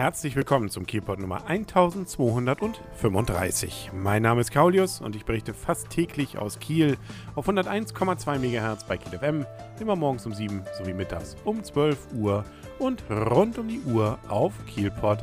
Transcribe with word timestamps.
Herzlich 0.00 0.34
willkommen 0.34 0.70
zum 0.70 0.86
Kielpot 0.86 1.18
Nummer 1.18 1.46
1235. 1.46 3.90
Mein 3.92 4.22
Name 4.22 4.40
ist 4.40 4.50
Kaulius 4.50 5.02
und 5.02 5.14
ich 5.14 5.26
berichte 5.26 5.52
fast 5.52 5.90
täglich 5.90 6.38
aus 6.38 6.58
Kiel 6.58 6.96
auf 7.34 7.46
101,2 7.46 8.38
MHz 8.38 8.84
bei 8.84 8.96
Kiel 8.96 9.18
FM, 9.18 9.44
immer 9.78 9.96
morgens 9.96 10.24
um 10.24 10.32
7 10.32 10.62
sowie 10.78 10.94
mittags 10.94 11.36
um 11.44 11.62
12 11.62 12.14
Uhr 12.14 12.46
und 12.78 13.04
rund 13.10 13.58
um 13.58 13.68
die 13.68 13.82
Uhr 13.82 14.18
auf 14.26 14.54
kielpot.de. 14.64 15.22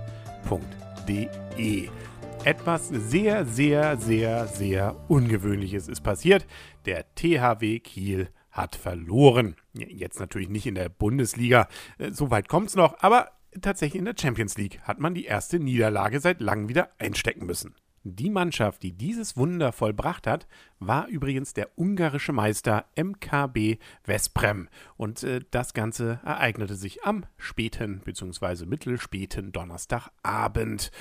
Etwas 2.44 2.90
sehr, 2.90 3.48
sehr, 3.48 3.98
sehr, 3.98 4.46
sehr 4.46 4.96
Ungewöhnliches 5.08 5.88
ist 5.88 6.02
passiert. 6.02 6.46
Der 6.86 7.04
THW 7.16 7.80
Kiel 7.80 8.30
hat 8.52 8.76
verloren. 8.76 9.56
Jetzt 9.74 10.20
natürlich 10.20 10.50
nicht 10.50 10.68
in 10.68 10.76
der 10.76 10.90
Bundesliga, 10.90 11.68
äh, 11.98 12.12
so 12.12 12.30
weit 12.30 12.48
kommt 12.48 12.70
es 12.70 12.76
noch, 12.76 12.96
aber 13.00 13.32
tatsächlich 13.62 14.00
in 14.00 14.06
der 14.06 14.16
Champions 14.20 14.58
League 14.58 14.80
hat 14.82 15.00
man 15.00 15.14
die 15.14 15.26
erste 15.26 15.60
Niederlage 15.60 16.20
seit 16.20 16.42
langem 16.42 16.70
wieder 16.70 16.90
einstecken 17.00 17.46
müssen. 17.46 17.76
Die 18.04 18.30
Mannschaft, 18.30 18.84
die 18.84 18.94
dieses 18.94 19.36
Wunder 19.36 19.74
vollbracht 19.74 20.28
hat, 20.28 20.48
war 20.80 21.08
übrigens 21.08 21.54
der 21.54 21.78
ungarische 21.78 22.32
Meister 22.32 22.86
MKB 22.96 23.80
Vesprem. 24.04 24.70
Und 24.96 25.24
äh, 25.24 25.42
das 25.52 25.74
Ganze 25.74 26.22
ereignete 26.24 26.76
sich 26.76 27.04
am 27.04 27.26
späten 27.38 28.00
bzw. 28.06 28.66
mittelspäten 28.66 29.52
Donnerstagabend. 29.52 30.92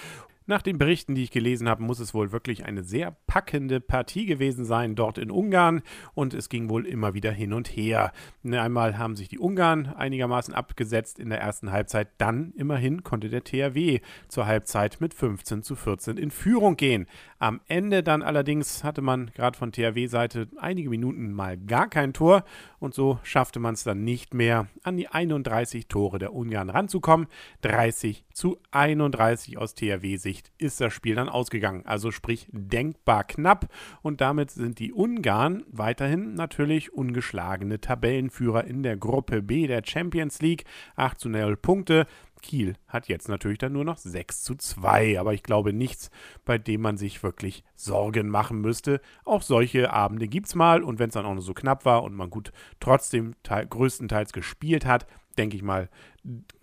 Nach 0.49 0.63
den 0.63 0.79
Berichten, 0.79 1.17
die 1.17 1.25
ich 1.25 1.33
gelesen 1.33 1.69
habe, 1.69 1.83
muss 1.83 1.99
es 1.99 2.15
wohl 2.15 2.31
wirklich 2.31 2.65
eine 2.65 2.85
sehr 2.85 3.17
packende 3.27 3.81
Partie 3.81 4.27
gewesen 4.27 4.65
sein 4.65 4.95
dort 4.95 5.19
in 5.19 5.33
Ungarn 5.33 5.83
und 6.15 6.35
es 6.35 6.49
ging 6.49 6.69
wohl 6.69 6.87
immer 6.87 7.15
wieder 7.15 7.33
hin 7.33 7.53
und 7.53 7.67
her. 7.67 8.13
Einmal 8.45 8.97
haben 8.97 9.17
sich 9.17 9.27
die 9.27 9.41
Ungarn 9.41 9.87
einigermaßen 9.87 10.55
abgesetzt 10.55 11.19
in 11.19 11.31
der 11.31 11.41
ersten 11.41 11.73
Halbzeit, 11.73 12.11
dann 12.19 12.53
immerhin 12.57 13.03
konnte 13.03 13.29
der 13.29 13.43
THW 13.43 13.99
zur 14.29 14.47
Halbzeit 14.47 15.01
mit 15.01 15.15
15 15.15 15.65
zu 15.65 15.75
14 15.75 16.17
in 16.17 16.31
Führung 16.31 16.77
gehen. 16.77 17.09
Am 17.41 17.61
Ende 17.67 18.05
dann 18.05 18.23
allerdings 18.23 18.85
hatte 18.85 19.03
man 19.03 19.33
gerade 19.35 19.59
von 19.59 19.73
THW-Seite 19.73 20.47
einige 20.59 20.91
Minuten 20.91 21.33
mal 21.33 21.59
gar 21.59 21.89
kein 21.89 22.13
Tor 22.13 22.45
und 22.79 22.95
so 22.95 23.19
schaffte 23.25 23.59
man 23.59 23.75
es 23.75 23.83
dann 23.83 24.05
nicht 24.05 24.33
mehr, 24.33 24.69
an 24.85 24.97
die 24.97 25.09
31 25.09 25.89
Tore 25.89 26.21
der 26.21 26.33
Ungarn 26.33 26.71
ranzukommen. 26.71 27.27
30 27.63 28.25
zu 28.33 28.59
31 28.71 29.59
aus 29.59 29.75
THW-Sicht 29.75 30.36
ist 30.59 30.81
das 30.81 30.93
Spiel 30.93 31.15
dann 31.15 31.29
ausgegangen. 31.29 31.85
Also 31.87 32.11
sprich 32.11 32.49
denkbar 32.51 33.25
knapp 33.25 33.69
und 34.03 34.21
damit 34.21 34.51
sind 34.51 34.79
die 34.79 34.93
Ungarn 34.93 35.65
weiterhin 35.69 36.35
natürlich 36.35 36.93
ungeschlagene 36.93 37.81
Tabellenführer 37.81 38.65
in 38.65 38.83
der 38.83 38.97
Gruppe 38.97 39.43
B 39.43 39.67
der 39.67 39.83
Champions 39.85 40.41
League. 40.41 40.65
8 40.97 41.21
zu 41.21 41.29
0 41.29 41.57
Punkte. 41.57 42.07
Kiel 42.43 42.75
hat 42.87 43.09
jetzt 43.09 43.29
natürlich 43.29 43.59
dann 43.59 43.73
nur 43.73 43.85
noch 43.85 43.97
6 43.97 44.45
zu 44.45 44.55
2, 44.55 45.19
aber 45.19 45.35
ich 45.35 45.43
glaube 45.43 45.73
nichts, 45.73 46.11
bei 46.45 46.59
dem 46.59 46.81
man 46.83 46.97
sich 46.97 47.23
wirklich 47.23 47.65
Sorgen 47.75 48.29
machen 48.29 48.61
müsste. 48.61 49.01
Auch 49.25 49.43
solche 49.43 49.93
Abende 49.93 50.29
gibt 50.29 50.47
es 50.47 50.55
mal 50.55 50.83
und 50.83 50.99
wenn 50.99 51.09
es 51.09 51.15
dann 51.15 51.27
auch 51.27 51.35
noch 51.35 51.41
so 51.41 51.55
knapp 51.55 51.85
war 51.85 52.05
und 52.05 52.15
man 52.15 52.31
gut 52.31 52.53
trotzdem 52.79 53.35
größtenteils 53.43 54.33
gespielt 54.33 54.87
hat, 54.87 55.07
denke 55.39 55.57
ich 55.57 55.63
mal, 55.63 55.89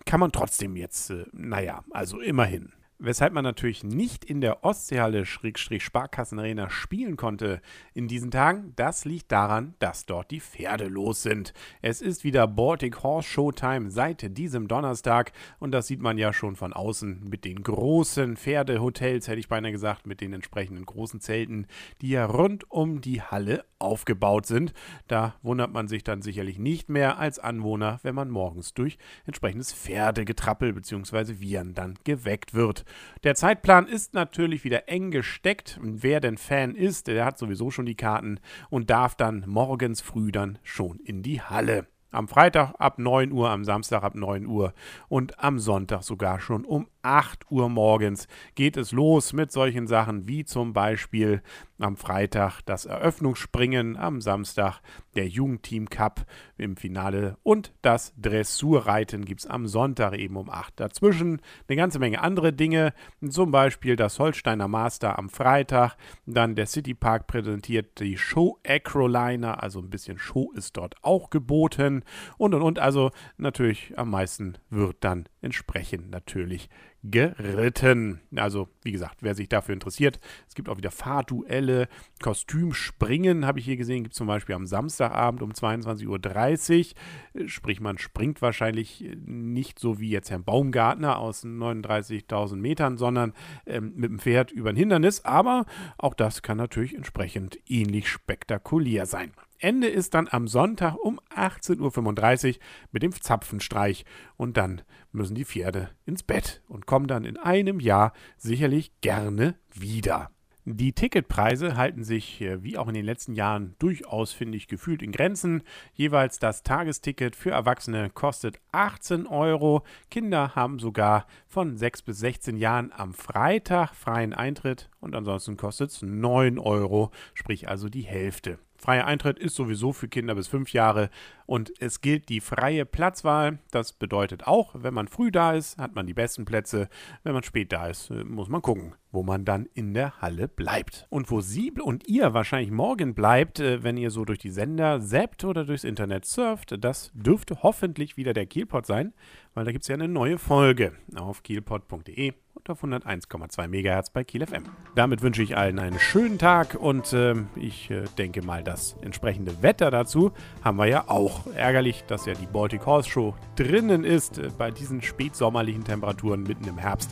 kann 0.05 0.19
man 0.19 0.31
trotzdem 0.31 0.75
jetzt, 0.75 1.09
äh, 1.09 1.25
naja, 1.31 1.83
also 1.91 2.19
immerhin 2.19 2.71
weshalb 2.99 3.33
man 3.33 3.43
natürlich 3.43 3.83
nicht 3.83 4.25
in 4.25 4.41
der 4.41 4.63
Ostseehalle 4.63 5.25
Schrägstrich 5.25 5.83
Sparkassenarena 5.83 6.69
spielen 6.69 7.17
konnte 7.17 7.61
in 7.93 8.07
diesen 8.07 8.31
Tagen, 8.31 8.73
das 8.75 9.05
liegt 9.05 9.31
daran, 9.31 9.75
dass 9.79 10.05
dort 10.05 10.31
die 10.31 10.39
Pferde 10.39 10.87
los 10.87 11.23
sind. 11.23 11.53
Es 11.81 12.01
ist 12.01 12.23
wieder 12.23 12.47
Baltic 12.47 13.03
Horse 13.03 13.27
Showtime 13.27 13.91
seit 13.91 14.37
diesem 14.37 14.67
Donnerstag 14.67 15.31
und 15.59 15.71
das 15.71 15.87
sieht 15.87 16.01
man 16.01 16.17
ja 16.17 16.33
schon 16.33 16.55
von 16.55 16.73
außen 16.73 17.27
mit 17.27 17.45
den 17.45 17.63
großen 17.63 18.37
Pferdehotels, 18.37 19.27
hätte 19.27 19.39
ich 19.39 19.49
beinahe 19.49 19.71
gesagt, 19.71 20.07
mit 20.07 20.21
den 20.21 20.33
entsprechenden 20.33 20.85
großen 20.85 21.19
Zelten, 21.19 21.67
die 22.01 22.09
ja 22.09 22.25
rund 22.25 22.69
um 22.71 23.01
die 23.01 23.21
Halle 23.21 23.65
aufgebaut 23.79 24.45
sind. 24.45 24.73
Da 25.07 25.35
wundert 25.41 25.71
man 25.71 25.87
sich 25.87 26.03
dann 26.03 26.21
sicherlich 26.21 26.57
nicht 26.57 26.89
mehr 26.89 27.19
als 27.19 27.39
Anwohner, 27.39 27.99
wenn 28.03 28.15
man 28.15 28.29
morgens 28.29 28.73
durch 28.73 28.97
entsprechendes 29.25 29.73
Pferdegetrappel 29.73 30.73
bzw. 30.73 31.39
Viren 31.39 31.73
dann 31.73 31.95
geweckt 32.03 32.53
wird. 32.53 32.82
Der 33.23 33.35
Zeitplan 33.35 33.87
ist 33.87 34.13
natürlich 34.13 34.63
wieder 34.63 34.89
eng 34.89 35.11
gesteckt. 35.11 35.79
Wer 35.81 36.19
denn 36.19 36.37
Fan 36.37 36.75
ist, 36.75 37.07
der 37.07 37.25
hat 37.25 37.37
sowieso 37.37 37.71
schon 37.71 37.85
die 37.85 37.95
Karten 37.95 38.39
und 38.69 38.89
darf 38.89 39.15
dann 39.15 39.43
morgens 39.47 40.01
früh 40.01 40.31
dann 40.31 40.59
schon 40.63 40.99
in 40.99 41.23
die 41.23 41.41
Halle. 41.41 41.87
Am 42.11 42.27
Freitag 42.27 42.75
ab 42.77 42.99
9 42.99 43.31
Uhr, 43.31 43.49
am 43.49 43.63
Samstag 43.63 44.03
ab 44.03 44.13
9 44.13 44.45
Uhr 44.45 44.73
und 45.07 45.43
am 45.43 45.57
Sonntag 45.57 46.03
sogar 46.03 46.39
schon 46.39 46.63
um 46.63 46.87
8 47.03 47.51
Uhr 47.51 47.69
morgens 47.69 48.27
geht 48.55 48.77
es 48.77 48.91
los 48.91 49.33
mit 49.33 49.51
solchen 49.51 49.87
Sachen 49.87 50.27
wie 50.27 50.45
zum 50.45 50.73
Beispiel 50.73 51.41
am 51.79 51.97
Freitag 51.97 52.61
das 52.61 52.85
Eröffnungsspringen, 52.85 53.97
am 53.97 54.21
Samstag 54.21 54.79
der 55.15 55.27
Jugendteam 55.27 55.89
Cup 55.89 56.25
im 56.57 56.77
Finale 56.77 57.37
und 57.43 57.73
das 57.81 58.13
Dressurreiten 58.17 59.25
gibt 59.25 59.41
es 59.41 59.47
am 59.47 59.67
Sonntag 59.67 60.17
eben 60.17 60.37
um 60.37 60.49
8. 60.49 60.79
Dazwischen 60.79 61.41
eine 61.67 61.75
ganze 61.75 61.99
Menge 61.99 62.21
andere 62.21 62.53
Dinge, 62.53 62.93
zum 63.27 63.51
Beispiel 63.51 63.95
das 63.95 64.17
Holsteiner 64.19 64.67
Master 64.67 65.19
am 65.19 65.29
Freitag, 65.29 65.95
dann 66.25 66.55
der 66.55 66.67
City 66.67 66.93
Park 66.93 67.27
präsentiert 67.27 67.99
die 67.99 68.17
Show 68.17 68.59
Acroliner, 68.65 69.61
also 69.61 69.79
ein 69.79 69.89
bisschen 69.89 70.17
Show 70.17 70.51
ist 70.55 70.77
dort 70.77 70.95
auch 71.01 71.29
geboten 71.29 72.03
und 72.37 72.53
und 72.53 72.61
und, 72.61 72.79
also 72.79 73.11
natürlich 73.37 73.93
am 73.97 74.09
meisten 74.09 74.57
wird 74.69 74.97
dann 75.01 75.27
entsprechend 75.43 76.09
natürlich 76.09 76.69
geritten. 77.03 78.21
Also, 78.35 78.69
wie 78.81 78.93
gesagt, 78.93 79.17
wer 79.21 79.35
sich 79.35 79.49
dafür 79.49 79.73
interessiert, 79.73 80.19
es 80.47 80.55
gibt 80.55 80.69
auch 80.69 80.77
wieder 80.77 80.91
Fahrduelle, 80.91 81.89
Kostümspringen, 82.21 83.45
habe 83.45 83.59
ich 83.59 83.65
hier 83.65 83.75
gesehen, 83.75 84.03
gibt 84.03 84.13
es 84.13 84.17
zum 84.17 84.27
Beispiel 84.27 84.55
am 84.55 84.65
Samstagabend 84.65 85.41
um 85.41 85.51
22.30 85.51 86.93
Uhr. 87.35 87.49
Sprich, 87.49 87.81
man 87.81 87.97
springt 87.97 88.41
wahrscheinlich 88.41 89.03
nicht 89.25 89.79
so 89.79 89.99
wie 89.99 90.09
jetzt 90.09 90.31
Herrn 90.31 90.45
Baumgartner 90.45 91.17
aus 91.17 91.43
39.000 91.43 92.55
Metern, 92.55 92.97
sondern 92.97 93.33
ähm, 93.65 93.93
mit 93.95 94.09
dem 94.09 94.19
Pferd 94.19 94.51
über 94.51 94.69
ein 94.69 94.77
Hindernis. 94.77 95.25
Aber 95.25 95.65
auch 95.97 96.13
das 96.13 96.41
kann 96.41 96.57
natürlich 96.57 96.95
entsprechend 96.95 97.59
ähnlich 97.67 98.07
spektakulär 98.07 99.05
sein. 99.05 99.33
Ende 99.63 99.87
ist 99.87 100.13
dann 100.13 100.27
am 100.29 100.49
Sonntag 100.49 100.97
um 100.97 101.21
18.35 101.33 102.55
Uhr 102.55 102.61
mit 102.91 103.01
dem 103.01 103.13
Zapfenstreich 103.13 104.03
und 104.35 104.57
dann 104.57 104.81
müssen 105.13 105.35
die 105.35 105.45
Pferde 105.45 105.89
ins 106.05 106.21
Bett 106.21 106.61
und 106.67 106.85
kommen 106.85 107.07
dann 107.07 107.23
in 107.23 107.37
einem 107.37 107.79
Jahr 107.79 108.11
sicherlich 108.35 108.91
gerne 108.99 109.55
wieder. 109.73 110.31
Die 110.65 110.91
Ticketpreise 110.91 111.77
halten 111.77 112.03
sich, 112.03 112.41
äh, 112.41 112.61
wie 112.61 112.77
auch 112.77 112.87
in 112.89 112.93
den 112.93 113.05
letzten 113.05 113.35
Jahren, 113.35 113.75
durchaus, 113.79 114.33
finde 114.33 114.57
ich, 114.57 114.67
gefühlt 114.67 115.01
in 115.01 115.11
Grenzen. 115.11 115.63
Jeweils 115.93 116.39
das 116.39 116.63
Tagesticket 116.63 117.35
für 117.35 117.51
Erwachsene 117.51 118.09
kostet 118.09 118.59
18 118.71 119.27
Euro. 119.27 119.83
Kinder 120.09 120.55
haben 120.55 120.79
sogar 120.79 121.25
von 121.47 121.77
6 121.77 122.01
bis 122.01 122.19
16 122.19 122.57
Jahren 122.57 122.91
am 122.93 123.13
Freitag 123.13 123.93
freien 123.93 124.33
Eintritt 124.33 124.89
und 125.03 125.15
ansonsten 125.15 125.57
kostet 125.57 125.91
es 125.91 126.01
9 126.01 126.57
Euro, 126.57 127.11
sprich 127.33 127.67
also 127.67 127.89
die 127.89 128.01
Hälfte. 128.01 128.57
Freier 128.77 129.05
Eintritt 129.05 129.39
ist 129.39 129.55
sowieso 129.55 129.93
für 129.93 130.09
Kinder 130.09 130.35
bis 130.35 130.49
fünf 130.49 130.73
Jahre 130.73 131.09
und 131.45 131.71
es 131.79 132.01
gilt 132.01 132.27
die 132.27 132.41
freie 132.41 132.85
Platzwahl. 132.85 133.59
Das 133.71 133.93
bedeutet 133.93 134.45
auch, 134.45 134.75
wenn 134.77 134.93
man 134.93 135.07
früh 135.07 135.31
da 135.31 135.53
ist, 135.53 135.77
hat 135.77 135.95
man 135.95 136.05
die 136.05 136.13
besten 136.13 136.43
Plätze. 136.43 136.89
Wenn 137.23 137.33
man 137.33 137.43
spät 137.43 137.71
da 137.71 137.87
ist, 137.87 138.09
äh, 138.09 138.25
muss 138.25 138.49
man 138.49 138.61
gucken, 138.61 138.93
wo 139.11 139.23
man 139.23 139.45
dann 139.45 139.67
in 139.73 139.93
der 139.93 140.19
Halle 140.19 140.49
bleibt. 140.49 141.05
Und 141.09 141.31
wo 141.31 141.39
Sie 141.39 141.71
und 141.71 142.09
ihr 142.09 142.33
wahrscheinlich 142.33 142.71
morgen 142.71 143.13
bleibt, 143.13 143.61
äh, 143.61 143.83
wenn 143.83 143.95
ihr 143.95 144.11
so 144.11 144.25
durch 144.25 144.39
die 144.39 144.51
Sender 144.51 144.99
zappt 144.99 145.45
oder 145.45 145.63
durchs 145.63 145.85
Internet 145.85 146.25
surft, 146.25 146.75
das 146.77 147.11
dürfte 147.13 147.63
hoffentlich 147.63 148.17
wieder 148.17 148.33
der 148.33 148.47
Kielpot 148.47 148.85
sein, 148.85 149.13
weil 149.53 149.63
da 149.63 149.71
gibt 149.71 149.83
es 149.83 149.87
ja 149.87 149.95
eine 149.95 150.09
neue 150.09 150.37
Folge 150.37 150.91
auf 151.15 151.41
kielpot.de 151.43 152.33
und 152.63 152.69
auf 152.69 152.83
101,2 152.83 153.67
MHz 153.67 154.09
bei 154.11 154.23
Kiel 154.23 154.45
FM. 154.45 154.63
Damit 154.95 155.21
wünsche 155.21 155.43
ich 155.43 155.57
allen 155.57 155.79
einen 155.79 155.99
schönen 155.99 156.37
Tag 156.37 156.75
und 156.75 157.11
äh, 157.13 157.35
ich 157.55 157.91
äh, 157.91 158.05
denke 158.17 158.41
mal, 158.41 158.63
das 158.63 158.95
entsprechende 159.01 159.61
Wetter 159.61 159.91
dazu 159.91 160.31
haben 160.63 160.77
wir 160.77 160.85
ja 160.85 161.09
auch. 161.09 161.45
Ärgerlich, 161.55 162.03
dass 162.07 162.25
ja 162.25 162.33
die 162.33 162.45
Baltic 162.45 162.85
Horse 162.85 163.09
Show 163.09 163.35
drinnen 163.55 164.03
ist 164.03 164.37
äh, 164.37 164.49
bei 164.57 164.71
diesen 164.71 165.01
spätsommerlichen 165.01 165.83
Temperaturen 165.83 166.43
mitten 166.43 166.67
im 166.67 166.77
Herbst. 166.77 167.09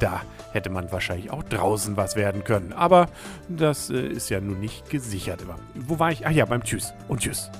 Da 0.00 0.22
hätte 0.52 0.70
man 0.70 0.90
wahrscheinlich 0.92 1.30
auch 1.30 1.42
draußen 1.42 1.96
was 1.96 2.16
werden 2.16 2.44
können. 2.44 2.72
Aber 2.72 3.08
das 3.48 3.90
äh, 3.90 4.06
ist 4.06 4.30
ja 4.30 4.40
nun 4.40 4.60
nicht 4.60 4.88
gesichert 4.88 5.42
immer. 5.42 5.56
Wo 5.74 5.98
war 5.98 6.10
ich? 6.10 6.26
Ach 6.26 6.30
ja, 6.32 6.44
beim 6.46 6.62
Tschüss 6.62 6.94
und 7.08 7.20
Tschüss. 7.20 7.50